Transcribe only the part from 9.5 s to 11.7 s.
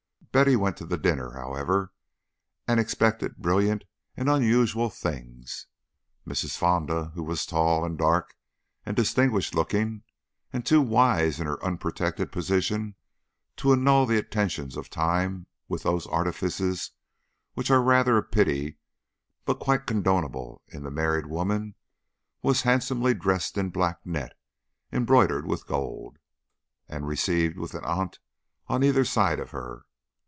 looking, and too wise in her